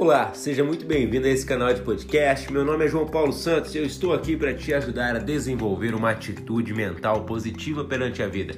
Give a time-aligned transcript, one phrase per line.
[0.00, 2.50] Olá, seja muito bem-vindo a esse canal de podcast.
[2.50, 5.94] Meu nome é João Paulo Santos e eu estou aqui para te ajudar a desenvolver
[5.94, 8.54] uma atitude mental positiva perante a vida.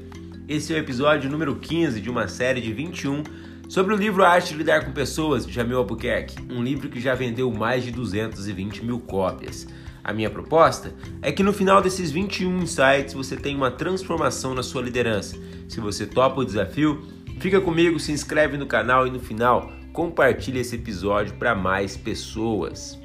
[0.48, 3.24] Esse é o episódio número 15 de uma série de 21
[3.68, 7.12] sobre o livro Arte de Lidar com Pessoas, de Jamil Albuquerque, um livro que já
[7.16, 9.66] vendeu mais de 220 mil cópias.
[10.04, 14.62] A minha proposta é que no final desses 21 insights você tenha uma transformação na
[14.62, 15.36] sua liderança.
[15.68, 17.02] Se você topa o desafio,
[17.40, 22.98] fica comigo, se inscreve no canal e no final compartilhe esse episódio para mais pessoas.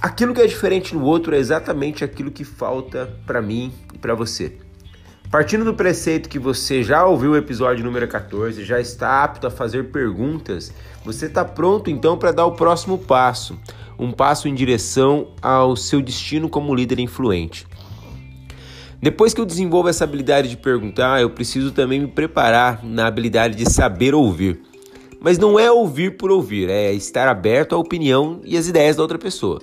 [0.00, 4.14] Aquilo que é diferente no outro é exatamente aquilo que falta para mim e para
[4.14, 4.58] você.
[5.30, 9.50] Partindo do preceito que você já ouviu o episódio número 14, já está apto a
[9.50, 10.72] fazer perguntas,
[11.04, 13.58] você está pronto então para dar o próximo passo,
[13.98, 17.66] um passo em direção ao seu destino como líder influente.
[19.00, 23.56] Depois que eu desenvolvo essa habilidade de perguntar, eu preciso também me preparar na habilidade
[23.56, 24.71] de saber ouvir.
[25.22, 29.02] Mas não é ouvir por ouvir, é estar aberto à opinião e às ideias da
[29.02, 29.62] outra pessoa.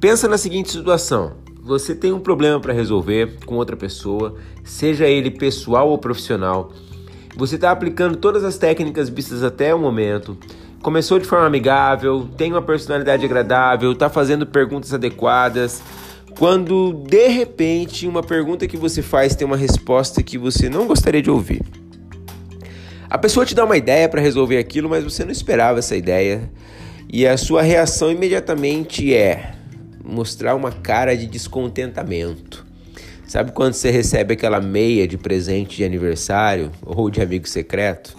[0.00, 5.30] Pensa na seguinte situação: você tem um problema para resolver com outra pessoa, seja ele
[5.30, 6.72] pessoal ou profissional.
[7.36, 10.38] Você está aplicando todas as técnicas vistas até o momento.
[10.80, 15.82] Começou de forma amigável, tem uma personalidade agradável, está fazendo perguntas adequadas.
[16.38, 21.20] Quando de repente uma pergunta que você faz tem uma resposta que você não gostaria
[21.20, 21.85] de ouvir.
[23.08, 26.50] A pessoa te dá uma ideia para resolver aquilo, mas você não esperava essa ideia.
[27.08, 29.52] E a sua reação imediatamente é
[30.04, 32.66] mostrar uma cara de descontentamento.
[33.26, 38.16] Sabe quando você recebe aquela meia de presente de aniversário ou de amigo secreto?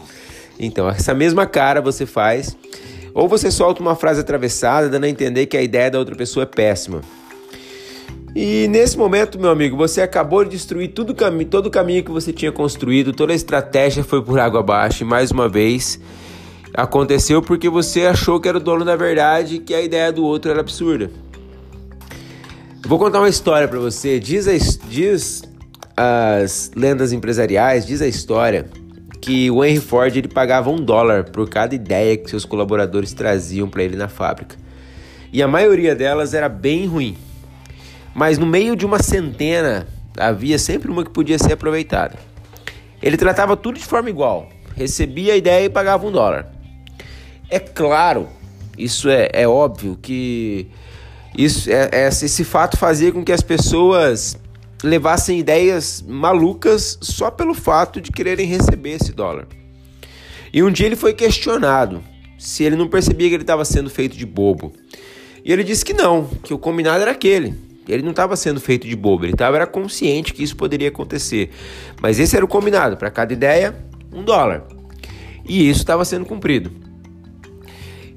[0.59, 2.57] Então, essa mesma cara você faz,
[3.13, 6.43] ou você solta uma frase atravessada, dando a entender que a ideia da outra pessoa
[6.43, 7.01] é péssima.
[8.39, 11.15] E nesse momento, meu amigo, você acabou de destruir tudo,
[11.49, 15.01] todo o caminho que você tinha construído, toda a estratégia foi por água abaixo.
[15.01, 15.99] E mais uma vez,
[16.71, 20.51] aconteceu porque você achou que era o dono da verdade, que a ideia do outro
[20.51, 21.09] era absurda.
[22.85, 24.19] Vou contar uma história para você.
[24.19, 24.51] Diz, a,
[24.87, 25.41] diz
[25.97, 28.69] as lendas empresariais, diz a história
[29.19, 33.67] que o Henry Ford ele pagava um dólar por cada ideia que seus colaboradores traziam
[33.67, 34.55] para ele na fábrica.
[35.33, 37.17] E a maioria delas era bem ruim.
[38.17, 42.17] Mas no meio de uma centena havia sempre uma que podia ser aproveitada.
[42.99, 46.51] Ele tratava tudo de forma igual, recebia a ideia e pagava um dólar.
[47.47, 48.27] É claro,
[48.75, 50.65] isso é, é óbvio que
[51.37, 54.35] isso, é, é, esse fato fazia com que as pessoas
[54.83, 59.47] levassem ideias malucas só pelo fato de quererem receber esse dólar.
[60.51, 62.03] E um dia ele foi questionado
[62.39, 64.73] se ele não percebia que ele estava sendo feito de bobo.
[65.45, 67.66] E ele disse que não, que o combinado era aquele.
[67.87, 71.51] Ele não estava sendo feito de bobo, ele estava consciente que isso poderia acontecer.
[72.01, 73.75] Mas esse era o combinado, para cada ideia,
[74.13, 74.67] um dólar.
[75.47, 76.71] E isso estava sendo cumprido.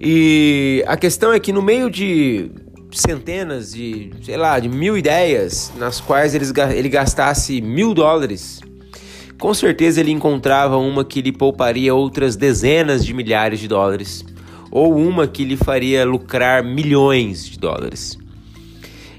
[0.01, 2.51] E a questão é que no meio de
[2.91, 8.61] centenas de, sei lá, de mil ideias nas quais eles, ele gastasse mil dólares,
[9.39, 14.25] com certeza ele encontrava uma que lhe pouparia outras dezenas de milhares de dólares,
[14.71, 18.19] ou uma que lhe faria lucrar milhões de dólares.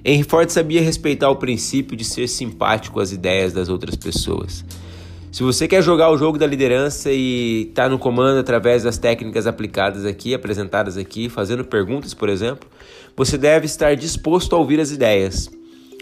[0.04, 4.66] Henry Ford sabia respeitar o princípio de ser simpático às ideias das outras pessoas.
[5.32, 9.48] Se você quer jogar o jogo da liderança e está no comando através das técnicas
[9.48, 12.68] aplicadas aqui, apresentadas aqui, fazendo perguntas, por exemplo,
[13.16, 15.50] você deve estar disposto a ouvir as ideias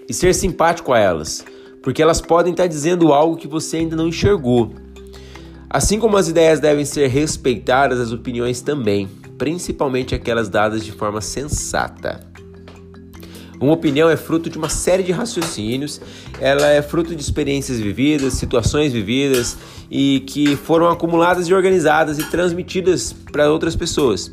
[0.07, 1.45] e ser simpático a elas,
[1.83, 4.73] porque elas podem estar dizendo algo que você ainda não enxergou.
[5.69, 9.07] Assim como as ideias devem ser respeitadas, as opiniões também,
[9.37, 12.28] principalmente aquelas dadas de forma sensata.
[13.59, 15.99] Uma opinião é fruto de uma série de raciocínios,
[16.39, 19.57] ela é fruto de experiências vividas, situações vividas
[19.91, 24.31] e que foram acumuladas e organizadas e transmitidas para outras pessoas.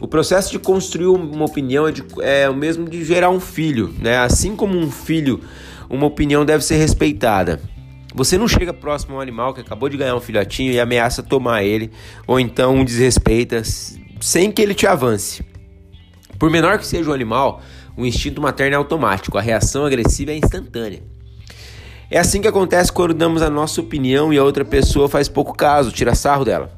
[0.00, 3.94] O processo de construir uma opinião é, de, é, o mesmo de gerar um filho,
[4.00, 4.18] né?
[4.18, 5.40] Assim como um filho,
[5.88, 7.60] uma opinião deve ser respeitada.
[8.14, 11.22] Você não chega próximo a um animal que acabou de ganhar um filhotinho e ameaça
[11.22, 11.90] tomar ele,
[12.26, 13.62] ou então um desrespeita
[14.20, 15.44] sem que ele te avance.
[16.38, 17.62] Por menor que seja o animal,
[17.96, 21.02] o instinto materno é automático, a reação agressiva é instantânea.
[22.10, 25.54] É assim que acontece quando damos a nossa opinião e a outra pessoa faz pouco
[25.54, 26.70] caso, tira sarro dela.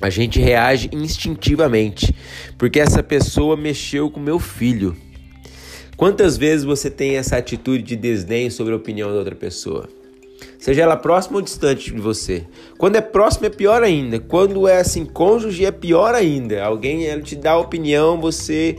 [0.00, 2.14] A gente reage instintivamente,
[2.56, 4.96] porque essa pessoa mexeu com meu filho.
[5.96, 9.88] Quantas vezes você tem essa atitude de desdém sobre a opinião da outra pessoa?
[10.58, 12.44] Seja ela próxima ou distante de você.
[12.76, 14.18] Quando é próximo é pior ainda.
[14.18, 16.64] Quando é assim, cônjuge é pior ainda.
[16.64, 18.76] Alguém te dá opinião, você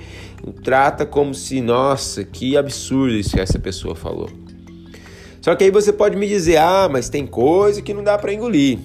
[0.63, 4.29] trata como se, nossa, que absurdo isso que essa pessoa falou.
[5.41, 8.33] Só que aí você pode me dizer, ah, mas tem coisa que não dá para
[8.33, 8.77] engolir.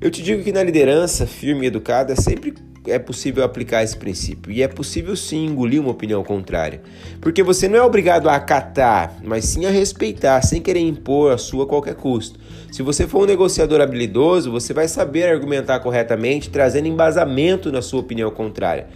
[0.00, 2.54] Eu te digo que na liderança firme e educada sempre
[2.86, 4.52] é possível aplicar esse princípio?
[4.52, 6.80] E é possível sim engolir uma opinião contrária.
[7.20, 11.36] Porque você não é obrigado a acatar, mas sim a respeitar, sem querer impor a
[11.36, 12.38] sua a qualquer custo.
[12.70, 17.98] Se você for um negociador habilidoso, você vai saber argumentar corretamente, trazendo embasamento na sua
[17.98, 18.86] opinião contrária.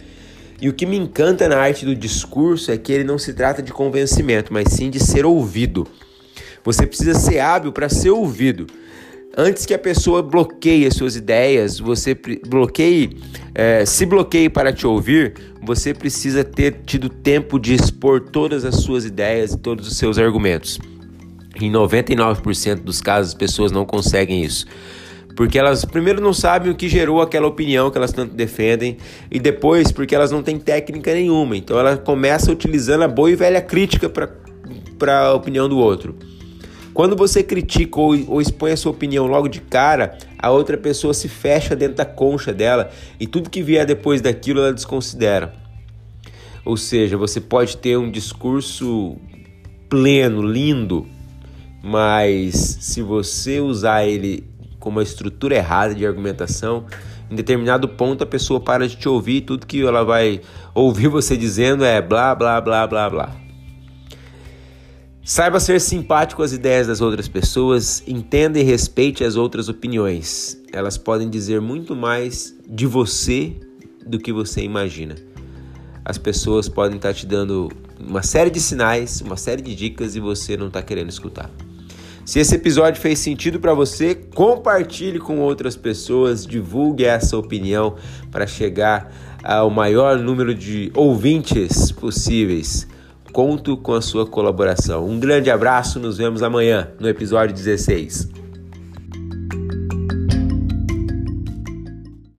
[0.61, 3.61] E o que me encanta na arte do discurso é que ele não se trata
[3.61, 5.85] de convencimento, mas sim de ser ouvido.
[6.63, 8.67] Você precisa ser hábil para ser ouvido.
[9.35, 12.15] Antes que a pessoa bloqueie as suas ideias, você
[12.47, 13.17] bloqueie,
[13.55, 18.75] é, se bloqueie para te ouvir, você precisa ter tido tempo de expor todas as
[18.75, 20.79] suas ideias e todos os seus argumentos.
[21.59, 24.67] Em 99% dos casos, as pessoas não conseguem isso.
[25.35, 28.97] Porque elas, primeiro, não sabem o que gerou aquela opinião que elas tanto defendem,
[29.31, 31.57] e depois, porque elas não têm técnica nenhuma.
[31.57, 36.15] Então, ela começa utilizando a boa e velha crítica para a opinião do outro.
[36.93, 41.13] Quando você critica ou, ou expõe a sua opinião logo de cara, a outra pessoa
[41.13, 45.53] se fecha dentro da concha dela e tudo que vier depois daquilo ela desconsidera.
[46.63, 49.17] Ou seja, você pode ter um discurso
[49.89, 51.07] pleno, lindo,
[51.83, 54.47] mas se você usar ele
[54.79, 56.85] com uma estrutura errada de argumentação,
[57.29, 60.41] em determinado ponto a pessoa para de te ouvir, tudo que ela vai
[60.73, 63.42] ouvir você dizendo é blá blá blá blá blá.
[65.25, 70.61] Saiba ser simpático às ideias das outras pessoas, entenda e respeite as outras opiniões.
[70.73, 73.55] Elas podem dizer muito mais de você
[74.05, 75.15] do que você imagina.
[76.03, 80.19] As pessoas podem estar te dando uma série de sinais, uma série de dicas e
[80.19, 81.49] você não está querendo escutar.
[82.25, 87.95] Se esse episódio fez sentido para você, compartilhe com outras pessoas, divulgue essa opinião
[88.29, 89.09] para chegar
[89.41, 92.91] ao maior número de ouvintes possíveis.
[93.33, 95.07] Conto com a sua colaboração.
[95.07, 98.42] Um grande abraço, nos vemos amanhã no episódio 16.